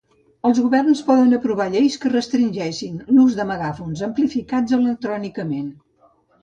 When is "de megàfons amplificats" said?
3.43-4.79